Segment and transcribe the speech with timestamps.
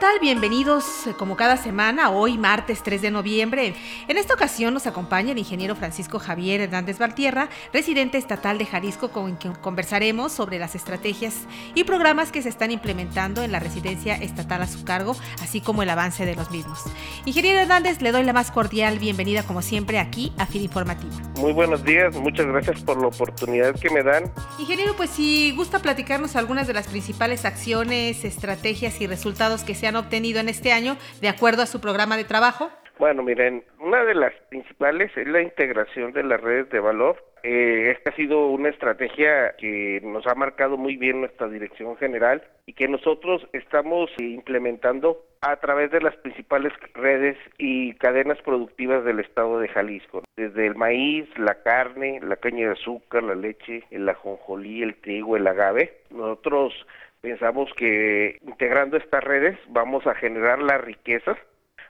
[0.00, 0.18] Tal?
[0.18, 3.74] Bienvenidos eh, como cada semana, hoy martes 3 de noviembre.
[4.08, 9.10] En esta ocasión nos acompaña el ingeniero Francisco Javier Hernández Valtierra, residente estatal de Jalisco,
[9.10, 11.40] con quien conversaremos sobre las estrategias
[11.74, 15.82] y programas que se están implementando en la residencia estatal a su cargo, así como
[15.82, 16.82] el avance de los mismos.
[17.26, 21.12] Ingeniero Hernández, le doy la más cordial bienvenida como siempre aquí a FID Informativa.
[21.36, 24.32] Muy buenos días, muchas gracias por la oportunidad que me dan.
[24.58, 29.89] Ingeniero, pues si gusta platicarnos algunas de las principales acciones, estrategias y resultados que se
[29.89, 32.70] han obtenido en este año de acuerdo a su programa de trabajo?
[33.00, 37.24] Bueno, miren, una de las principales es la integración de las redes de valor.
[37.42, 42.42] Eh, esta ha sido una estrategia que nos ha marcado muy bien nuestra dirección general
[42.66, 49.20] y que nosotros estamos implementando a través de las principales redes y cadenas productivas del
[49.20, 54.06] estado de Jalisco, desde el maíz, la carne, la caña de azúcar, la leche, el
[54.06, 56.00] ajonjolí, el trigo, el agave.
[56.10, 56.74] Nosotros
[57.20, 61.36] Pensamos que integrando estas redes vamos a generar las riquezas,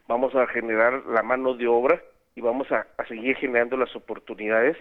[0.08, 2.02] vamos a generar la mano de obra
[2.34, 4.76] y vamos a, seguir generando las oportunidades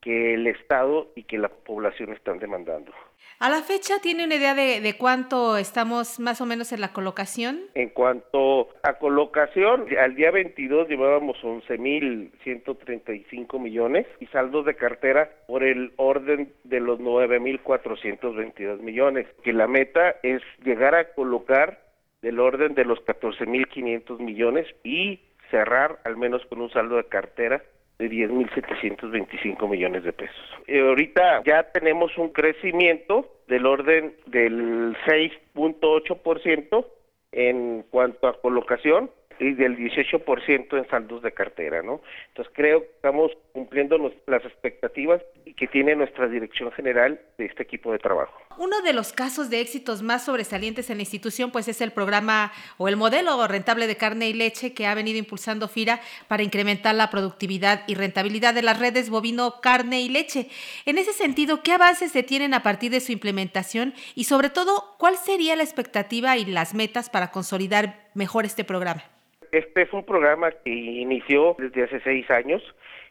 [0.00, 2.92] que el Estado y que la población están demandando.
[3.38, 7.62] A la fecha, ¿tiene una idea de, cuánto estamos más o menos en la colocación?
[7.74, 15.62] En cuanto a colocación, al día 22 llevábamos 11.135 millones y saldos de cartera por
[15.62, 21.80] el orden de los 9.422 millones, que la meta es llegar a colocar
[22.20, 27.62] del orden de los 14.500 millones y cerrar al menos con un saldo de cartera
[28.00, 30.36] de 10.725 millones de pesos.
[30.66, 36.86] Y ahorita ya tenemos un crecimiento del orden del 6.8%
[37.32, 42.00] en cuanto a colocación y del 18% en saldos de cartera, ¿no?
[42.28, 45.22] Entonces creo que estamos cumpliendo las expectativas
[45.56, 48.32] que tiene nuestra dirección general de este equipo de trabajo.
[48.58, 52.52] Uno de los casos de éxitos más sobresalientes en la institución pues es el programa
[52.76, 56.94] o el modelo rentable de carne y leche que ha venido impulsando FIRA para incrementar
[56.94, 60.48] la productividad y rentabilidad de las redes bovino, carne y leche.
[60.84, 64.96] En ese sentido, ¿qué avances se tienen a partir de su implementación y sobre todo,
[64.98, 69.04] cuál sería la expectativa y las metas para consolidar mejor este programa?
[69.52, 72.62] Este es un programa que inició desde hace seis años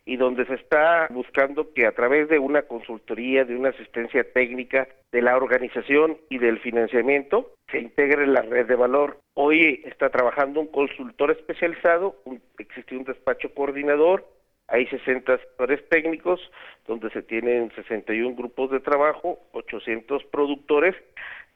[0.05, 4.87] y donde se está buscando que a través de una consultoría, de una asistencia técnica,
[5.11, 9.17] de la organización y del financiamiento, se integre la red de valor.
[9.33, 12.15] Hoy está trabajando un consultor especializado,
[12.57, 14.25] existe un despacho coordinador,
[14.67, 16.39] hay 60 asesores técnicos,
[16.87, 20.95] donde se tienen 61 grupos de trabajo, 800 productores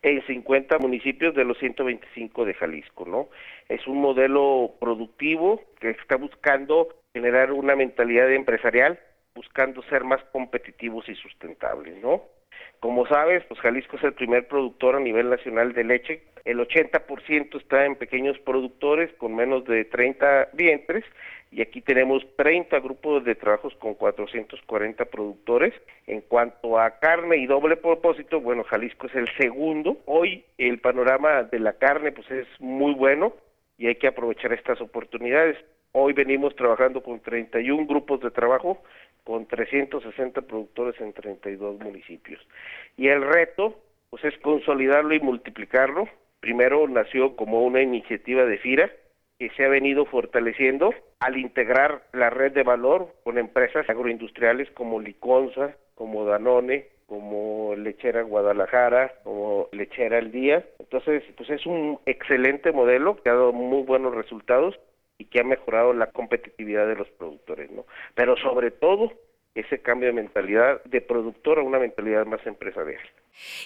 [0.03, 3.29] en 50 municipios de los 125 de Jalisco, ¿no?
[3.69, 8.99] Es un modelo productivo que está buscando generar una mentalidad empresarial,
[9.33, 12.21] buscando ser más competitivos y sustentables, ¿no?
[12.81, 16.23] Como sabes, pues Jalisco es el primer productor a nivel nacional de leche.
[16.45, 21.05] El 80% está en pequeños productores con menos de 30 vientres
[21.51, 25.73] y aquí tenemos 30 grupos de trabajos con 440 productores.
[26.07, 29.99] En cuanto a carne y doble propósito, bueno, Jalisco es el segundo.
[30.05, 33.33] Hoy el panorama de la carne pues es muy bueno
[33.77, 35.57] y hay que aprovechar estas oportunidades.
[35.93, 38.81] Hoy venimos trabajando con 31 grupos de trabajo
[39.23, 42.41] con 360 productores en 32 municipios.
[42.97, 43.79] Y el reto
[44.09, 46.09] pues es consolidarlo y multiplicarlo.
[46.43, 48.91] Primero nació como una iniciativa de FIRA,
[49.39, 54.99] que se ha venido fortaleciendo al integrar la red de valor con empresas agroindustriales como
[54.99, 60.65] Liconza, como Danone, como Lechera Guadalajara, como Lechera El Día.
[60.79, 64.77] Entonces, pues es un excelente modelo que ha dado muy buenos resultados
[65.17, 67.85] y que ha mejorado la competitividad de los productores, ¿no?
[68.15, 69.13] Pero sobre todo
[69.55, 73.01] ese cambio de mentalidad de productor a una mentalidad más empresarial.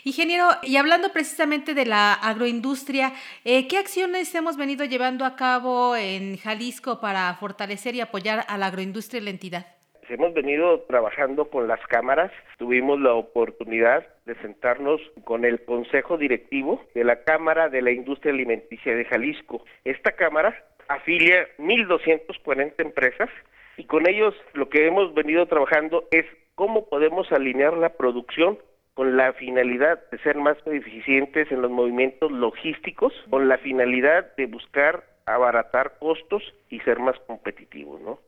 [0.03, 3.13] Ingeniero, y hablando precisamente de la agroindustria,
[3.45, 8.57] eh, ¿qué acciones hemos venido llevando a cabo en Jalisco para fortalecer y apoyar a
[8.57, 9.65] la agroindustria en la entidad?
[10.09, 16.81] Hemos venido trabajando con las cámaras, tuvimos la oportunidad de sentarnos con el Consejo Directivo
[16.95, 19.65] de la Cámara de la Industria Alimenticia de Jalisco.
[19.83, 23.29] Esta Cámara afilia 1.240 empresas
[23.77, 26.25] y con ellos lo que hemos venido trabajando es
[26.55, 28.57] cómo podemos alinear la producción
[28.95, 34.47] con la finalidad de ser más eficientes en los movimientos logísticos, con la finalidad de
[34.47, 38.19] buscar abaratar costos y ser más competitivos, ¿no?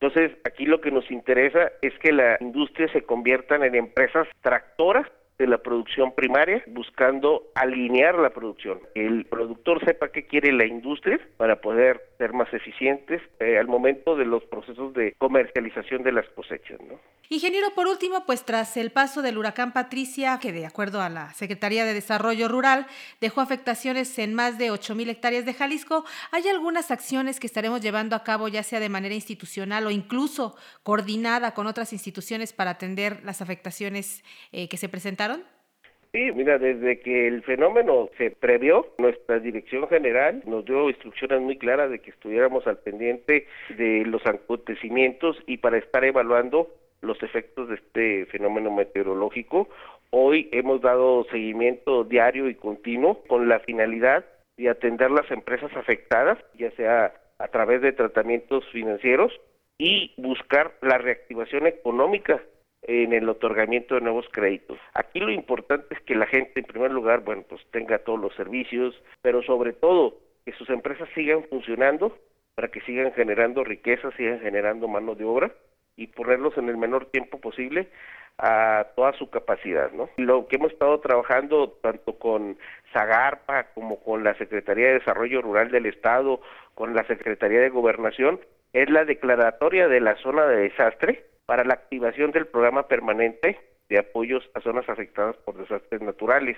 [0.00, 5.06] Entonces, aquí lo que nos interesa es que la industria se conviertan en empresas tractoras
[5.38, 8.80] de la producción primaria, buscando alinear la producción.
[8.94, 14.16] El productor sepa qué quiere la industria para poder ser más eficientes eh, al momento
[14.16, 16.80] de los procesos de comercialización de las cosechas.
[16.80, 16.98] ¿no?
[17.28, 21.34] Ingeniero, por último, pues tras el paso del huracán Patricia, que de acuerdo a la
[21.34, 22.86] Secretaría de Desarrollo Rural
[23.20, 28.16] dejó afectaciones en más de 8.000 hectáreas de Jalisco, ¿hay algunas acciones que estaremos llevando
[28.16, 33.20] a cabo ya sea de manera institucional o incluso coordinada con otras instituciones para atender
[33.24, 34.22] las afectaciones
[34.52, 35.25] eh, que se presentaron?
[36.12, 41.58] Sí, mira, desde que el fenómeno se previó, nuestra dirección general nos dio instrucciones muy
[41.58, 43.46] claras de que estuviéramos al pendiente
[43.76, 46.68] de los acontecimientos y para estar evaluando
[47.02, 49.68] los efectos de este fenómeno meteorológico.
[50.10, 54.24] Hoy hemos dado seguimiento diario y continuo con la finalidad
[54.56, 59.32] de atender las empresas afectadas, ya sea a través de tratamientos financieros
[59.76, 62.40] y buscar la reactivación económica
[62.86, 64.78] en el otorgamiento de nuevos créditos.
[64.94, 68.34] Aquí lo importante es que la gente, en primer lugar, bueno, pues tenga todos los
[68.34, 72.16] servicios, pero sobre todo que sus empresas sigan funcionando
[72.54, 75.52] para que sigan generando riqueza, sigan generando mano de obra
[75.96, 77.88] y ponerlos en el menor tiempo posible
[78.38, 80.10] a toda su capacidad, ¿no?
[80.18, 82.58] Lo que hemos estado trabajando tanto con
[82.92, 86.40] Zagarpa como con la Secretaría de Desarrollo Rural del Estado,
[86.74, 88.40] con la Secretaría de Gobernación,
[88.72, 93.58] es la declaratoria de la zona de desastre para la activación del programa permanente
[93.88, 96.56] de apoyos a zonas afectadas por desastres naturales,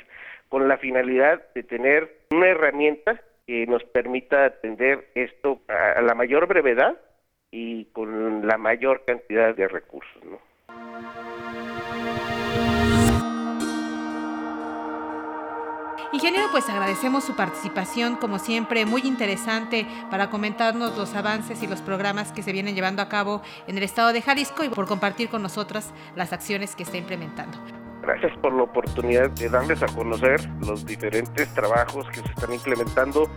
[0.48, 6.46] con la finalidad de tener una herramienta que nos permita atender esto a la mayor
[6.46, 6.96] brevedad
[7.50, 10.24] y con la mayor cantidad de recursos.
[10.24, 10.47] ¿no?
[16.10, 21.82] Ingeniero, pues agradecemos su participación, como siempre, muy interesante para comentarnos los avances y los
[21.82, 25.28] programas que se vienen llevando a cabo en el estado de Jalisco y por compartir
[25.28, 27.58] con nosotras las acciones que está implementando.
[28.00, 33.28] Gracias por la oportunidad de darles a conocer los diferentes trabajos que se están implementando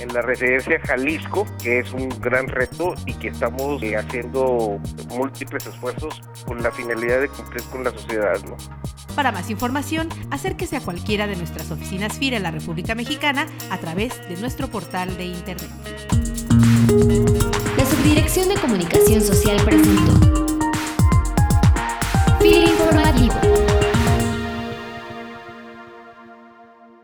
[0.00, 4.80] en la residencia Jalisco, que es un gran reto y que estamos eh, haciendo
[5.10, 8.40] múltiples esfuerzos con la finalidad de cumplir con la sociedad.
[8.44, 8.56] ¿no?
[9.14, 13.78] Para más información, acérquese a cualquiera de nuestras oficinas FIRA en la República Mexicana a
[13.78, 15.70] través de nuestro portal de Internet.
[17.76, 20.39] La Subdirección de Comunicación Social presentó